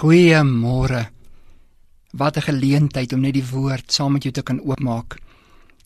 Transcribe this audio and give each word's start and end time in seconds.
Goeiemôre. 0.00 1.10
Wat 2.10 2.36
'n 2.36 2.40
geleentheid 2.40 3.12
om 3.12 3.20
net 3.20 3.34
die 3.34 3.50
woord 3.50 3.92
saam 3.92 4.12
met 4.12 4.22
jou 4.22 4.32
te 4.32 4.42
kan 4.42 4.60
oopmaak. 4.60 5.18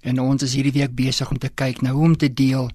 En 0.00 0.20
ons 0.20 0.42
is 0.42 0.54
hierdie 0.54 0.72
week 0.72 0.94
besig 0.94 1.30
om 1.30 1.38
te 1.38 1.48
kyk 1.48 1.80
na 1.80 1.90
hoe 1.90 2.04
om 2.04 2.16
te 2.16 2.32
deel 2.32 2.70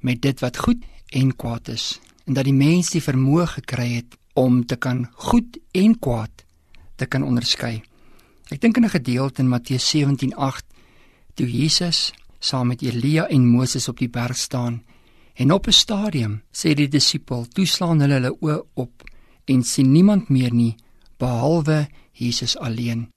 met 0.00 0.22
dit 0.22 0.40
wat 0.40 0.56
goed 0.56 0.84
en 1.08 1.36
kwaad 1.36 1.68
is 1.68 2.00
en 2.26 2.34
dat 2.34 2.44
die 2.44 2.52
mens 2.52 2.90
die 2.90 3.02
vermoë 3.02 3.46
gekry 3.46 3.88
het 3.94 4.16
om 4.32 4.66
te 4.66 4.76
kan 4.76 5.08
goed 5.12 5.58
en 5.72 5.98
kwaad 5.98 6.44
te 6.96 7.06
kan 7.06 7.22
onderskei. 7.22 7.82
Ek 8.48 8.60
dink 8.60 8.76
in 8.76 8.84
'n 8.84 8.96
gedeelte 8.98 9.42
in 9.42 9.48
Matteus 9.48 9.88
17:8 9.88 10.64
toe 11.34 11.50
Jesus 11.50 12.12
saam 12.38 12.66
met 12.66 12.82
Elia 12.82 13.28
en 13.28 13.48
Moses 13.48 13.88
op 13.88 13.98
die 13.98 14.10
berg 14.10 14.36
staan 14.36 14.82
en 15.34 15.52
op 15.52 15.66
'n 15.66 15.72
stadium 15.72 16.42
sê 16.52 16.74
die 16.74 16.88
disipel 16.88 17.46
toeslaan 17.48 18.00
hulle 18.00 18.14
hulle 18.14 18.36
oë 18.40 18.62
op 18.74 19.04
en 19.44 19.62
sien 19.62 19.92
niemand 19.92 20.28
meer 20.28 20.54
nie 20.54 20.76
behalwe 21.18 21.86
Jesus 22.12 22.56
alleen. 22.56 23.08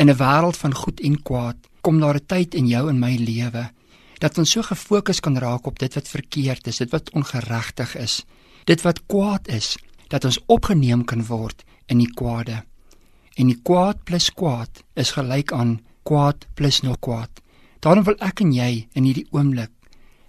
In 0.00 0.10
'n 0.10 0.16
wêreld 0.16 0.56
van 0.56 0.74
goed 0.74 1.00
en 1.00 1.22
kwaad 1.22 1.56
kom 1.80 2.00
daar 2.00 2.16
'n 2.16 2.26
tyd 2.26 2.54
in 2.54 2.66
jou 2.66 2.88
en 2.88 2.98
my 2.98 3.16
lewe 3.16 3.70
dat 4.18 4.38
ons 4.38 4.50
so 4.50 4.62
gefokus 4.62 5.20
kan 5.20 5.38
raak 5.38 5.66
op 5.66 5.78
dit 5.78 5.94
wat 5.94 6.08
verkeerd 6.08 6.66
is, 6.66 6.76
dit 6.76 6.90
wat 6.90 7.10
ongeregtig 7.10 7.96
is, 7.96 8.24
dit 8.64 8.82
wat 8.82 9.06
kwaad 9.06 9.48
is, 9.48 9.76
dat 10.08 10.24
ons 10.24 10.40
opgeneem 10.46 11.04
kan 11.04 11.26
word 11.26 11.64
in 11.86 11.98
die 11.98 12.12
kwade. 12.14 12.64
En 13.36 13.46
die 13.46 13.60
kwaad 13.62 14.04
plus 14.04 14.30
kwaad 14.30 14.82
is 14.94 15.10
gelyk 15.10 15.52
aan 15.52 15.80
kwaad 16.02 16.46
plus 16.54 16.80
nog 16.80 16.98
kwaad. 16.98 17.30
Daarom 17.80 18.04
wil 18.04 18.16
ek 18.18 18.40
en 18.40 18.52
jy 18.52 18.88
in 18.92 19.04
hierdie 19.04 19.28
oomblik 19.30 19.70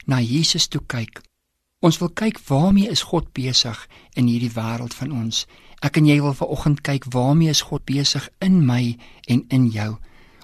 na 0.05 0.19
Jesus 0.19 0.67
toe 0.67 0.81
kyk 0.87 1.21
Ons 1.85 1.99
wil 2.01 2.09
kyk 2.09 2.39
waarmee 2.47 2.89
is 2.89 3.03
God 3.05 3.27
besig 3.37 3.77
in 4.17 4.25
hierdie 4.25 4.49
wêreld 4.55 4.95
van 4.97 5.11
ons. 5.13 5.43
Ek 5.85 5.99
en 5.99 6.07
jy 6.09 6.15
wil 6.23 6.33
vanoggend 6.33 6.79
kyk 6.81 7.03
waarmee 7.13 7.53
is 7.53 7.61
God 7.69 7.83
besig 7.85 8.23
in 8.41 8.63
my 8.65 8.95
en 9.29 9.43
in 9.53 9.67
jou. 9.75 9.91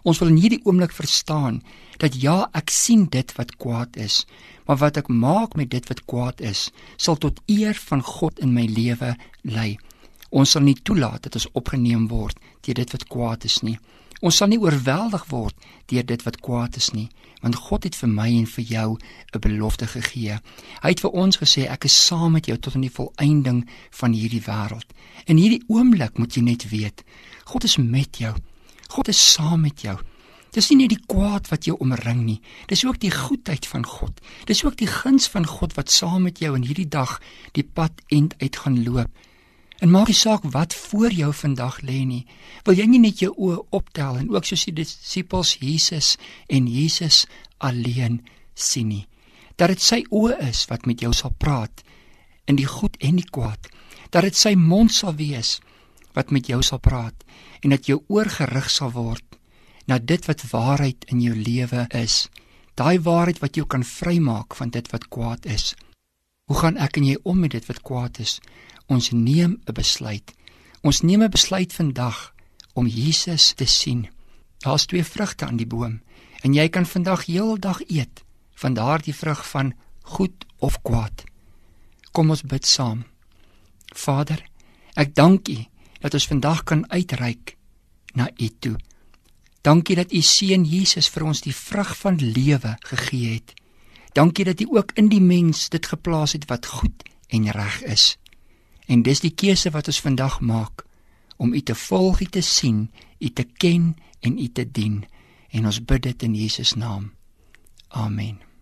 Ons 0.06 0.22
wil 0.22 0.30
in 0.30 0.38
hierdie 0.38 0.62
oomblik 0.62 0.94
verstaan 0.94 1.64
dat 1.98 2.20
ja, 2.22 2.52
ek 2.54 2.70
sien 2.70 3.08
dit 3.10 3.34
wat 3.40 3.56
kwaad 3.58 3.98
is, 3.98 4.28
maar 4.68 4.78
wat 4.84 5.00
ek 5.02 5.10
maak 5.10 5.58
met 5.58 5.72
dit 5.74 5.90
wat 5.90 6.06
kwaad 6.06 6.44
is, 6.46 6.68
sal 7.02 7.18
tot 7.18 7.42
eer 7.50 7.74
van 7.90 8.06
God 8.06 8.38
in 8.38 8.54
my 8.54 8.68
lewe 8.70 9.16
lei. 9.42 9.80
Ons 10.30 10.54
sal 10.54 10.68
nie 10.68 10.78
toelaat 10.86 11.26
dat 11.26 11.42
ons 11.42 11.50
opgeneem 11.58 12.06
word 12.14 12.38
deur 12.62 12.78
dit 12.78 12.94
wat 12.94 13.10
kwaad 13.10 13.50
is 13.50 13.64
nie. 13.66 13.80
Ons 14.24 14.38
sal 14.40 14.54
nie 14.54 14.62
oorweldig 14.62 15.26
word 15.28 15.66
deur 15.92 16.06
dit 16.08 16.22
wat 16.24 16.38
kwaad 16.46 16.78
is 16.80 16.94
nie, 16.96 17.10
want 17.44 17.58
God 17.66 17.84
het 17.84 17.98
vir 18.00 18.08
my 18.08 18.30
en 18.32 18.46
vir 18.48 18.64
jou 18.64 18.90
'n 19.36 19.40
belofte 19.46 19.88
gegee. 19.88 20.40
Hy 20.84 20.90
het 20.90 21.02
vir 21.04 21.12
ons 21.12 21.38
gesê 21.38 21.68
ek 21.68 21.86
is 21.86 22.06
saam 22.06 22.32
met 22.32 22.46
jou 22.48 22.58
tot 22.58 22.76
aan 22.76 22.88
die 22.88 22.98
volëinding 23.00 23.68
van 23.92 24.14
hierdie 24.14 24.46
wêreld. 24.48 24.90
In 25.26 25.38
hierdie 25.38 25.64
oomblik 25.68 26.18
moet 26.18 26.36
jy 26.36 26.42
net 26.42 26.70
weet, 26.70 27.04
God 27.44 27.64
is 27.64 27.78
met 27.78 28.18
jou. 28.18 28.34
God 28.88 29.08
is 29.08 29.34
saam 29.34 29.62
met 29.62 29.82
jou. 29.82 29.98
Dis 30.52 30.70
nie 30.70 30.78
net 30.78 30.90
die 30.90 31.06
kwaad 31.08 31.50
wat 31.50 31.66
jou 31.66 31.76
omring 31.80 32.24
nie, 32.24 32.42
dis 32.68 32.86
ook 32.86 33.00
die 33.00 33.12
goedheid 33.12 33.66
van 33.66 33.86
God. 33.86 34.22
Dis 34.46 34.64
ook 34.64 34.78
die 34.78 34.88
guns 34.88 35.28
van 35.28 35.46
God 35.46 35.74
wat 35.74 35.92
saam 35.92 36.24
met 36.24 36.40
jou 36.40 36.56
in 36.56 36.64
hierdie 36.64 36.90
dag 36.90 37.20
die 37.52 37.64
pad 37.64 37.92
end 38.08 38.36
uit 38.40 38.56
gaan 38.56 38.84
loop. 38.84 39.10
En 39.84 39.92
maak 39.92 40.08
nie 40.08 40.16
saak 40.16 40.46
wat 40.48 40.72
voor 40.74 41.12
jou 41.12 41.34
vandag 41.36 41.82
lê 41.84 42.06
nie. 42.08 42.22
Wil 42.64 42.78
jy 42.80 42.86
nie 42.88 43.02
net 43.04 43.20
jou 43.20 43.34
oë 43.36 43.58
optel 43.76 44.22
en 44.22 44.30
ook 44.32 44.48
soos 44.48 44.64
die 44.70 44.78
disippels 44.78 45.58
Jesus 45.60 46.14
en 46.48 46.70
Jesus 46.72 47.26
alleen 47.60 48.22
sien 48.56 48.88
nie. 48.94 49.04
Dat 49.60 49.74
dit 49.74 49.84
sy 49.84 50.00
oë 50.08 50.40
is 50.48 50.64
wat 50.72 50.88
met 50.88 51.04
jou 51.04 51.12
sal 51.12 51.36
praat 51.36 51.84
in 52.48 52.56
die 52.56 52.70
goed 52.70 52.96
en 53.04 53.20
die 53.20 53.28
kwaad. 53.28 53.68
Dat 54.08 54.24
dit 54.24 54.40
sy 54.40 54.56
mond 54.56 54.96
sal 54.96 55.18
wees 55.20 55.58
wat 56.16 56.32
met 56.32 56.48
jou 56.48 56.62
sal 56.64 56.80
praat 56.80 57.28
en 57.60 57.76
dat 57.76 57.92
jou 57.92 58.00
oor 58.08 58.32
gerig 58.32 58.72
sal 58.72 58.96
word 58.96 59.40
na 59.92 60.00
dit 60.00 60.32
wat 60.32 60.48
waarheid 60.54 61.10
in 61.12 61.20
jou 61.20 61.36
lewe 61.36 61.90
is. 61.92 62.30
Daai 62.80 63.04
waarheid 63.04 63.44
wat 63.44 63.60
jou 63.60 63.68
kan 63.68 63.84
vrymaak 63.84 64.56
van 64.56 64.72
dit 64.72 64.88
wat 64.96 65.10
kwaad 65.12 65.46
is. 65.46 65.74
Hoe 66.44 66.58
gaan 66.60 66.76
ek 66.76 66.98
en 67.00 67.06
jy 67.08 67.16
om 67.24 67.40
met 67.40 67.54
dit 67.56 67.68
wat 67.70 67.80
kwaad 67.88 68.20
is? 68.20 68.40
Ons 68.92 69.12
neem 69.16 69.62
'n 69.64 69.74
besluit. 69.74 70.34
Ons 70.82 71.02
neem 71.02 71.24
'n 71.24 71.32
besluit 71.32 71.74
vandag 71.74 72.34
om 72.74 72.88
Jesus 72.88 73.54
te 73.54 73.66
sien. 73.66 74.10
Daar's 74.60 74.86
twee 74.86 75.04
vrugte 75.04 75.46
aan 75.46 75.58
die 75.58 75.68
boom 75.68 76.02
en 76.42 76.54
jy 76.54 76.70
kan 76.70 76.86
vandag 76.86 77.26
heeldag 77.26 77.80
eet 77.88 78.24
van 78.54 78.74
daardie 78.74 79.16
vrug 79.16 79.50
van 79.50 79.74
goed 80.02 80.46
of 80.60 80.82
kwaad. 80.82 81.24
Kom 82.12 82.30
ons 82.30 82.42
bid 82.42 82.66
saam. 82.66 83.06
Vader, 83.96 84.44
ek 84.94 85.16
dank 85.16 85.48
U 85.48 85.66
dat 86.00 86.14
ons 86.14 86.28
vandag 86.28 86.64
kan 86.64 86.92
uitreik 86.92 87.58
na 88.14 88.30
U 88.38 88.50
toe. 88.60 88.76
Dankie 89.62 89.96
dat 89.96 90.12
U 90.12 90.22
seun 90.22 90.66
Jesus 90.66 91.10
vir 91.10 91.24
ons 91.24 91.42
die 91.42 91.56
vrug 91.56 91.98
van 91.98 92.16
lewe 92.16 92.76
gegee 92.80 93.34
het. 93.34 93.54
Dankie 94.14 94.46
dat 94.46 94.62
U 94.62 94.68
ook 94.78 94.92
in 94.94 95.10
die 95.10 95.22
mens 95.22 95.70
dit 95.70 95.86
geplaas 95.86 96.32
het 96.32 96.46
wat 96.46 96.66
goed 96.66 97.04
en 97.28 97.50
reg 97.52 97.82
is. 97.82 98.18
En 98.86 99.02
dis 99.02 99.20
die 99.20 99.34
keuse 99.34 99.72
wat 99.74 99.88
ons 99.88 100.02
vandag 100.02 100.40
maak 100.40 100.86
om 101.38 101.54
U 101.54 101.62
te 101.62 101.76
volg, 101.76 102.22
U 102.22 102.26
te 102.26 102.42
sien, 102.42 102.92
U 103.20 103.30
te 103.30 103.44
ken 103.44 103.96
en 104.20 104.38
U 104.38 104.48
te 104.52 104.72
dien. 104.72 105.06
En 105.50 105.66
ons 105.66 105.86
bid 105.86 106.04
dit 106.04 106.24
in 106.24 106.36
Jesus 106.36 106.74
naam. 106.74 107.12
Amen. 107.88 108.53